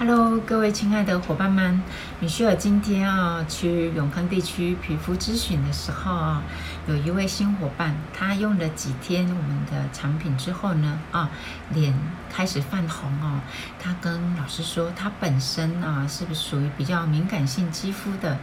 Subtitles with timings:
[0.00, 1.82] Hello，各位亲爱的伙伴们，
[2.20, 6.40] 米歇尔今天啊去永康地区皮肤咨询的时候啊，
[6.86, 11.28] 有一位新伙伴，他用了几天我们的产品之后呢，啊，
[11.70, 11.92] 脸
[12.32, 13.40] 开始泛红哦。
[13.80, 18.38] 他跟老师说，他本身啊是不是属于比较敏感性肌肤的？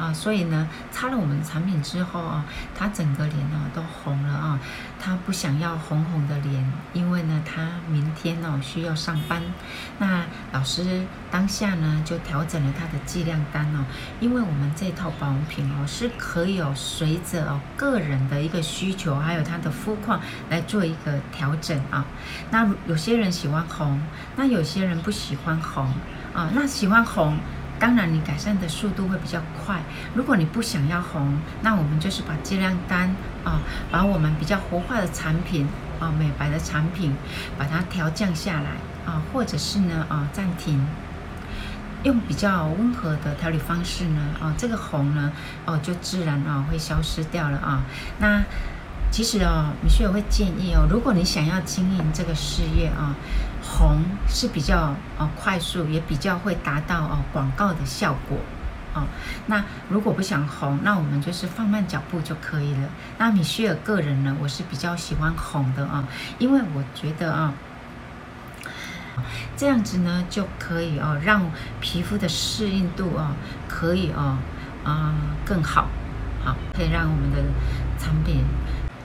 [0.00, 2.42] 啊，所以呢，擦了我们的产品之后啊，
[2.74, 4.58] 他整个脸呢都红了啊。
[5.02, 9.42] 他不想要红红的脸，因为呢，他明天哦需要上班。
[9.98, 13.84] 那老师当下呢就调整了他的剂量单哦，
[14.20, 22.06] 因为我们这套保养品哦是可以哦随着哦个人的一个需求，还有他的肤况来做一个调整啊。
[22.50, 24.00] 那有些人喜欢红，
[24.36, 25.86] 那有些人不喜欢红
[26.34, 26.50] 啊。
[26.54, 27.38] 那喜欢红。
[27.80, 29.80] 当然，你改善的速度会比较快。
[30.14, 35.66] 如果你不想要红，那我们就是把剂量单啊，把我们比较活化的产品
[35.98, 37.16] 啊，美白的产品，
[37.58, 38.72] 把它调降下来
[39.10, 40.86] 啊，或者是呢啊暂停，
[42.02, 45.32] 用比较温和的调理方式呢啊，这个红呢
[45.64, 47.82] 哦就自然啊会消失掉了啊。
[48.18, 48.44] 那
[49.10, 53.14] 其实哦，米歇尔会建议哦，如果你想要经营这个事业啊。
[53.62, 58.38] 红是比较哦快速，也比较会达到哦广告的效果，
[58.94, 59.04] 哦，
[59.46, 62.88] 那如果不想红，那我们就是放慢脚步就可以了。
[63.18, 67.54] 那米歇尔个人呢，我是比较喜欢红的啊，因为我觉得啊，
[69.56, 71.48] 这样子呢就可以哦让
[71.80, 73.36] 皮肤的适应度啊
[73.68, 74.38] 可以哦
[74.84, 75.86] 啊更好，
[76.42, 77.36] 好可以让我们的
[77.98, 78.42] 产品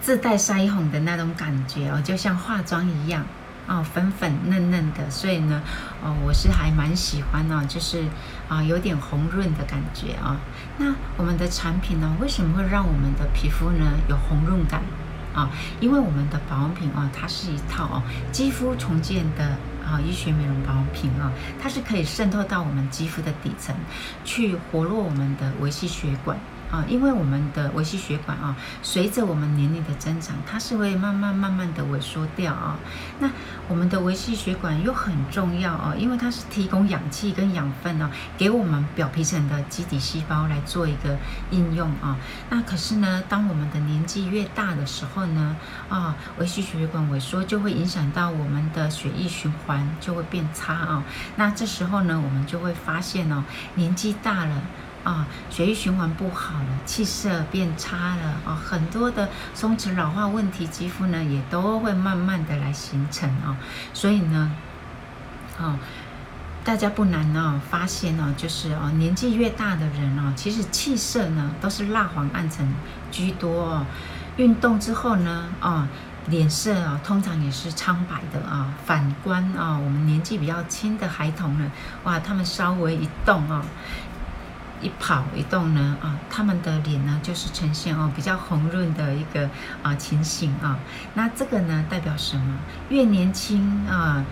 [0.06, 3.26] 自带腮红的那种感觉哦，就像化妆一样。
[3.68, 5.60] 哦，粉粉嫩嫩的，所以呢，
[6.04, 8.06] 哦，我是还蛮喜欢、哦，就是
[8.48, 10.38] 啊，有点红润的感觉啊、哦。
[10.78, 14.84] 那我们的产品呢，为什么会让我们的皮肤呢有红润感
[15.34, 15.50] 啊？
[15.80, 23.76] 因为我们的保养品哦，它是一套哦肌肤重建的啊医学美容保养品啊，它是可以渗透到我们肌肤的底层，
[24.24, 26.38] 去活络我们的微细血管。
[26.72, 32.78] 啊，因为我们的微细血管啊，随着我们年龄的增长，它是会慢慢慢慢的萎缩掉啊。
[33.20, 33.30] 那
[33.68, 41.18] 我们的微细血管又很重要啊，因为它是提供氧气跟养分啊，给我们表皮层的基底细胞来做一个
[41.52, 42.18] 应用啊。
[42.50, 45.56] 那可是呢，当我们的年纪越大的时候呢，
[45.88, 51.04] 啊，微细血管萎缩就会影响到我们的血液循环就会变差啊。
[51.36, 53.44] 那这时候呢，我们就会发现哦，
[53.76, 54.62] 年纪大了。
[55.06, 63.56] 啊，血液循环不好了，气色变差了啊，很多的松弛老化问题，肌肤呢也都会慢慢的来形成啊。
[63.94, 64.52] 所以呢，
[65.60, 65.78] 啊，
[66.64, 72.68] 大家不难呢发现呢，就是哦，年纪越大的人哦，其实气色呢都是蜡黄暗沉
[73.12, 73.86] 居多哦。
[74.38, 75.88] 运动之后呢，啊，
[76.28, 78.74] 脸色啊通常也是苍白的啊。
[78.84, 81.72] 反观啊，我们年纪比较轻的孩童呢，
[82.04, 83.64] 哇，他们稍微一动啊。
[84.86, 89.50] 一跑一动呢，啊，他们的脸呢就是呈现哦比较红润的一个
[89.82, 90.78] 啊情形啊。
[91.16, 92.60] 那这个呢代表什么？
[92.90, 94.24] 越年轻啊，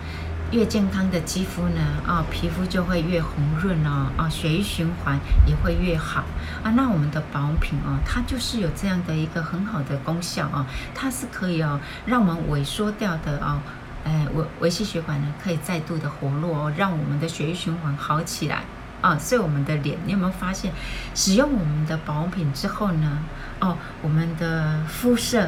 [0.52, 6.22] 越健康的肌肤呢，啊，皮肤就会越红润哦，啊，血液循环也会越好
[6.62, 6.70] 啊。
[6.70, 13.58] 那我们的保养品哦，它就是有这样的一个很好的功效啊，它是可以哦让我们萎缩掉的哦，
[14.04, 18.62] 哎，维维系血管呢可以再度的活络哦，让我们的血液循环好起来。
[19.04, 20.72] 啊，所以我们的脸，你有没有发现，
[21.14, 23.18] 使用我们的保养品之后呢？
[23.60, 25.42] 哦，我们的肤色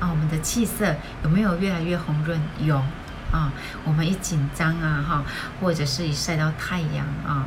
[0.00, 2.40] 啊，我们的气色有没有越来越红润？
[2.58, 2.76] 有
[3.30, 3.52] 啊，
[3.84, 5.24] 我们一紧张啊，哈，
[5.60, 7.46] 或者是一晒到太阳啊。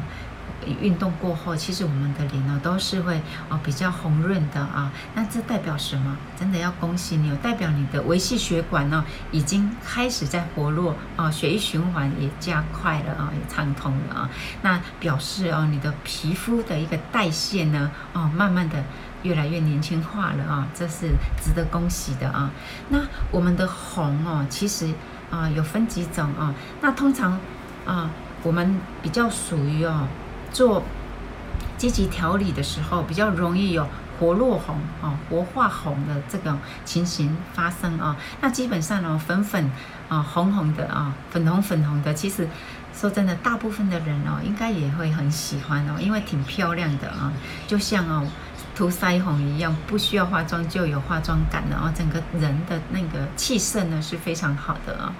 [0.81, 4.91] 运动过后，其实我们的脸呢都是会哦比较红润的啊。
[5.13, 6.17] 那这代表什么？
[6.39, 14.29] 真的要恭喜你，代表你的微细血管呢已经开始在活络啊，血液循环也加快了啊，也畅通了啊。
[14.61, 18.83] 那表示哦，你的皮肤的一个代谢呢哦，慢慢的
[19.23, 21.11] 越来越年轻化了啊，这是
[21.41, 22.51] 值得恭喜的啊。
[22.89, 22.99] 那
[23.31, 24.93] 我们的红哦，其实
[25.31, 26.53] 啊有分几种啊。
[26.81, 27.39] 那通常
[27.85, 28.09] 啊，
[28.43, 30.07] 我们比较属于哦。
[30.55, 30.81] 做
[31.77, 33.85] 积极调理的时候，比较容易有
[34.17, 38.15] 活络红啊、活化红的这种情形发生啊。
[38.39, 39.69] 那基本上呢，粉粉
[40.07, 42.47] 啊、红红的啊、粉红粉红的，其实
[42.97, 47.33] 说真的，大部分的人哦，应该也会很喜欢哦，因为挺漂亮的啊。
[47.67, 48.25] 就像哦，
[48.75, 55.15] 涂腮红一样，不需要化妆就有化妆感的哦，整个人的那个气色呢是非常好的啊、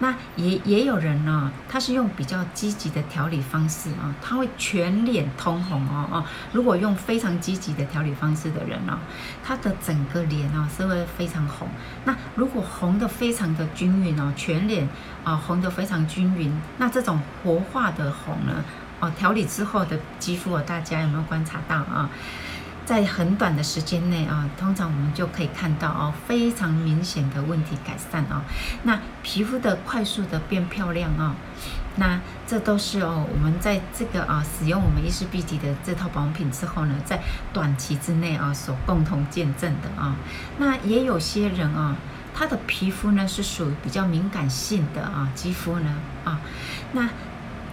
[0.00, 6.24] 那也也有人呢，他是用比较积极的调理方式啊，他会全脸通红哦哦。
[6.52, 8.98] 如果用非常积极的调理方式的人呢，
[9.44, 11.68] 他的整个脸啊是会非常红。
[12.04, 14.88] 那如果红的非常的均匀哦，全脸
[15.22, 18.64] 啊红的非常均匀，那这种活化的红呢，
[18.98, 22.10] 哦调理之后的肌肤哦，大家有没有观察到啊？
[22.86, 28.40] 在很短的时间内啊，通常我们就可以看到哦，非常明显的问题改善哦。
[28.84, 31.34] 那皮肤的快速的变漂亮哦，
[31.96, 37.20] 那这都是哦，我们在这个啊使用我们伊丝碧媞的这套保养品之后呢，在
[37.52, 40.14] 短期之内啊所共同见证的啊。
[40.56, 41.96] 那也有些人啊，
[42.32, 45.92] 他的皮肤呢是属于比较敏感性的啊肌肤呢
[46.24, 46.40] 啊，
[46.92, 47.10] 那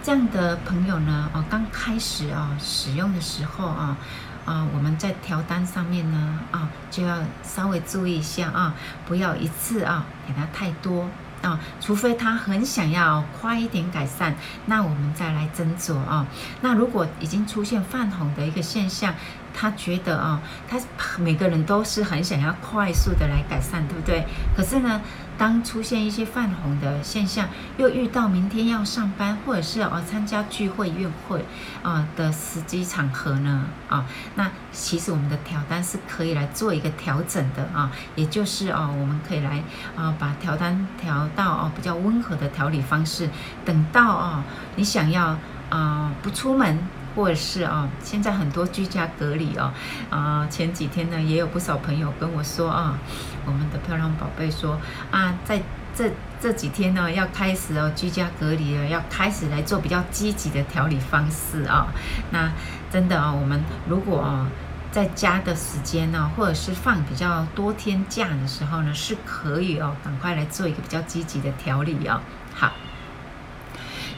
[0.02, 3.96] 这样的朋友呢，哦，刚开始啊使用的时候啊。
[4.44, 8.74] 啊，我们在调单上面呢，啊，就要稍微注意一下啊，
[9.06, 11.08] 不要一次啊给他太多
[11.42, 14.34] 啊，除非他很想要快一点改善，
[14.66, 16.26] 那我们再来斟酌啊。
[16.60, 19.14] 那如果已经出现泛红的一个现象，
[19.52, 20.78] 他觉得啊，他
[21.18, 24.26] 每个人都是很想要快速的来改善，对不对？
[24.56, 25.00] 可是呢，
[25.36, 31.44] 当出现一些泛红的现象，又遇到明天要上班或者是哦参加聚会宴会
[31.82, 39.62] 啊的时机场合呢啊，那其实我们的调单是可以来做一个调整的啊，也就是哦我们可以来
[39.96, 43.28] 啊把调单调到哦比较温和的调理方式，
[43.64, 44.42] 等到哦
[44.76, 45.36] 你想要
[45.70, 46.78] 啊不出门。
[47.14, 49.72] 或者是啊，现在很多居家隔离哦，
[50.10, 52.98] 啊，前几天呢也有不少朋友跟我说啊，
[53.46, 54.78] 我们的漂亮宝贝说
[55.10, 55.62] 啊，在
[55.94, 61.86] 这这几天呢要开始哦居家隔离了，要开始来做比较积极的调理方式啊。
[62.30, 62.50] 那
[62.90, 64.48] 真的啊，我们如果啊
[64.90, 72.20] 在家的时间呢，或者是放比较多天假的时候呢，是可以哦，赶快来做一个比较积极的调理哦。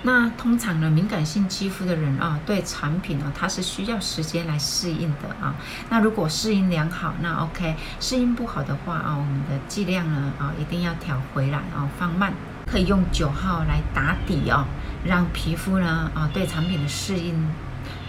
[0.06, 5.52] 那通常呢，敏感性肌肤的人啊，对产品呢，它是需要时间来适应的啊。
[5.90, 12.32] 那如果适应良好，那 OK；适应不好的话啊，我们的剂量呢啊，一定要调回来啊，放慢。
[12.70, 14.64] 可以用九号来打底哦，
[15.04, 17.48] 让皮肤呢啊，对产品的适应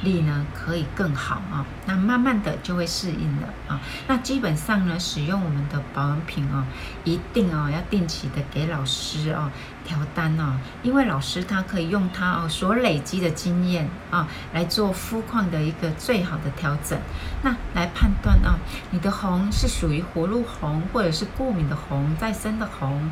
[0.03, 1.65] 力呢可以更好啊。
[1.85, 3.79] 那慢慢的就会适应了啊。
[4.07, 6.63] 那基本上呢，使用我们的保养品哦，
[7.03, 9.51] 一定哦要定期的给老师哦。
[9.87, 16.99] 调单哦，因为老师他可以用他哦所累积的经验啊，来做肤况的一个最好的调整，
[17.41, 18.59] 那来判断啊，
[18.91, 23.09] 你的红是属于活路红，或者是过敏的红、再生的红，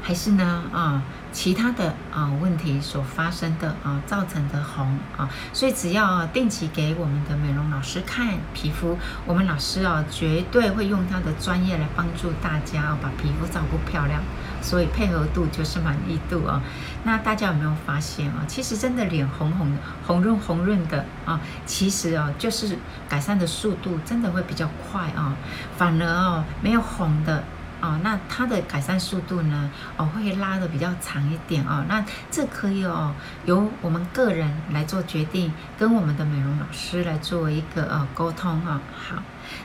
[0.00, 1.02] 还是呢啊
[1.32, 8.96] 其他的啊问题所发生的啊造成的红啊，所以只要定期给我们的美容老师看皮肤，
[9.26, 14.22] 我们老师啊绝对会用他的专业来帮助大家哦把皮肤照顾漂亮。
[14.64, 16.60] 所以配合度就是满意度哦。
[17.04, 18.42] 那大家有没有发现啊？
[18.48, 25.36] 其实真的脸红红的、红润红润的啊，其实哦，就是改善的速度真的会比较快啊。
[25.76, 27.44] 反而哦，没有红的
[27.82, 31.84] 啊，那它的改善速度呢，哦，会拉得比较长一点啊。
[31.86, 33.14] 那这可以哦，
[33.44, 38.80] 由我们个人来做决定，跟我们的美容老师来做一个呃沟通啊。
[38.96, 39.22] 好，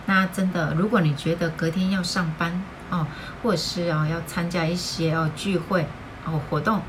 [0.07, 3.05] 那真的，如果你觉得隔天要上班，哦，
[3.41, 5.85] 或者是啊，要参加一些哦聚会
[6.25, 6.81] 哦活动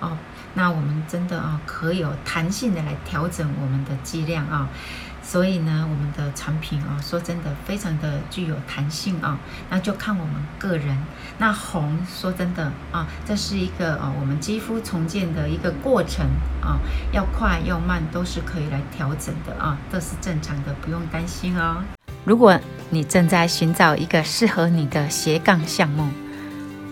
[0.00, 0.16] 哦，
[0.54, 4.68] 那我们真的啊可有弹性的来调整我们的剂量啊，
[5.22, 9.38] 所以呢，我们的产品啊，说真的非常的具有弹性啊，
[9.70, 10.96] 那就看我们个人。
[11.38, 16.24] 那红说真的啊，这是一个啊我们肌肤重建的一个过程
[16.62, 16.78] 啊，
[17.12, 21.82] 要快要慢都是可以来调整的啊，这是正常的，不用担心哦。
[22.24, 22.58] 如果
[22.90, 26.08] 你正在寻找一个适合你的斜杠项目，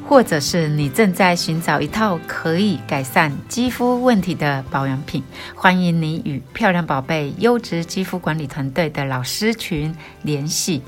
[0.08, 5.22] 或者是你正在寻找一套可以改善肌肤问题的保养品，
[5.54, 10.82] 欢迎你与漂亮宝贝优质肌肤管理团队的老师群联系。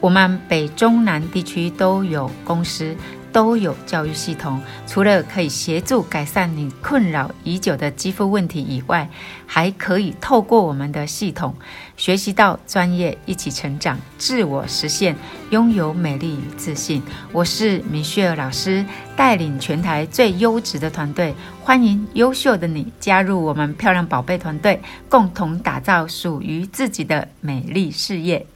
[0.00, 2.94] 我们北中南地区都有公司。
[3.34, 9.10] 都有教育系统，除了可以协助改善你困扰已久的肌肤问题以外，
[9.44, 11.52] 还可以透过我们的系统
[11.96, 15.16] 学习到专业，一起成长，自我实现，
[15.50, 17.02] 拥有美丽与自信。
[17.32, 18.86] 我是米雪儿老师，
[19.16, 28.46] 带领全台最优质的团队，欢迎优秀的你加入我们漂亮宝贝团队，共同打造属于自己的美丽事业。